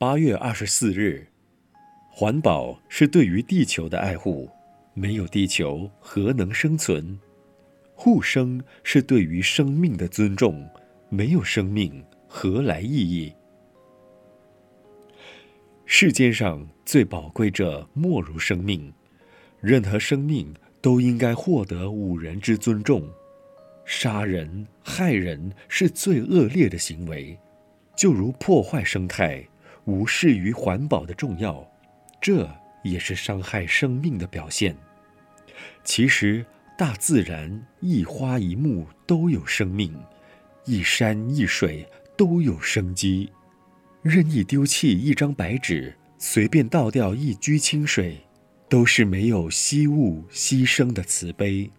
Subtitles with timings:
[0.00, 1.26] 八月二十四日，
[2.08, 4.48] 环保是对于地球的爱护，
[4.94, 7.18] 没有地球何能生存？
[7.96, 10.64] 护生是对于生命的尊重，
[11.08, 13.32] 没有生命何来意义？
[15.84, 18.94] 世间上最宝贵者莫如生命，
[19.60, 23.02] 任何生命都应该获得五人之尊重。
[23.84, 27.36] 杀人害人是最恶劣的行为，
[27.96, 29.44] 就如破坏生态。
[29.88, 31.66] 无视于环保的重要，
[32.20, 32.46] 这
[32.82, 34.76] 也是伤害生命的表现。
[35.82, 36.44] 其实，
[36.76, 39.98] 大自然一花一木都有生命，
[40.66, 41.88] 一山一水
[42.18, 43.32] 都有生机。
[44.02, 48.18] 任意丢弃一张白纸，随便倒掉一掬清水，
[48.68, 51.70] 都是没有惜物牺牲的慈悲。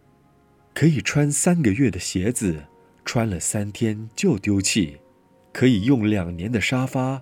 [0.74, 2.66] 可以穿三个月的鞋子，
[3.06, 4.98] 穿了三天就丢弃；
[5.54, 7.22] 可以用两年的沙发。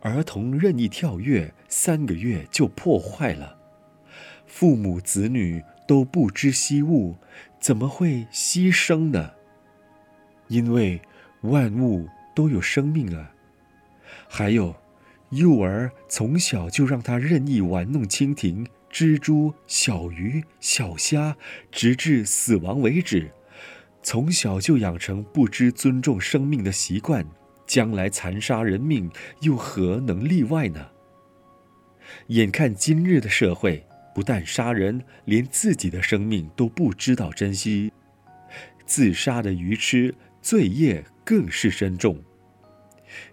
[0.00, 3.56] 儿童任意跳跃，三个月就破坏了。
[4.46, 7.16] 父母子女都不知惜物，
[7.60, 9.32] 怎么会牺牲呢？
[10.48, 11.00] 因为
[11.42, 13.32] 万物都有生命啊。
[14.28, 14.74] 还有，
[15.30, 21.36] 幼儿从小就让他任意玩弄蜻蜓、蜘蛛、小鱼、小虾，
[21.72, 23.32] 直至死亡为止。
[24.02, 27.26] 从小就养成不知尊重生命的习惯。
[27.66, 30.88] 将来残杀人命，又何能例外呢？
[32.28, 37.92] 眼看今日的社会，不但杀人，连自己的生命都不知道珍惜，
[38.86, 42.22] 自杀的愚痴，罪业更是深重。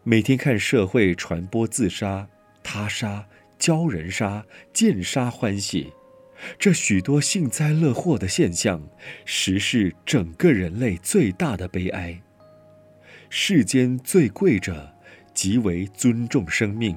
[0.04, 2.28] 每天看社会传播自杀、
[2.64, 3.28] 他杀、
[3.60, 5.94] 教人杀、见杀欢喜，
[6.58, 8.82] 这许多幸灾乐祸的现象，
[9.26, 12.22] 实是整个人类最大的悲哀。
[13.36, 14.94] 世间最贵者，
[15.34, 16.96] 即为尊重生命；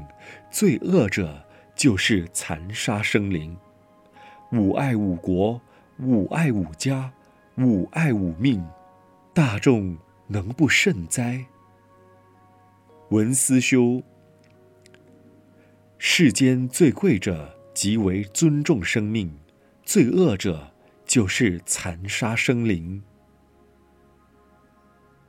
[0.50, 1.42] 最恶者，
[1.74, 3.56] 就是残杀生灵。
[4.52, 5.58] 吾爱吾国，
[5.98, 7.10] 吾爱吾家，
[7.56, 8.62] 吾爱吾命。
[9.32, 9.96] 大众
[10.26, 11.42] 能不慎哉？
[13.08, 14.02] 文思修。
[15.96, 19.30] 世间最贵者，即为尊重生命；
[19.84, 20.70] 最恶者，
[21.06, 23.02] 就是残杀生灵。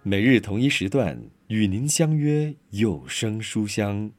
[0.10, 4.10] 每日同一时段与您相约有声书香。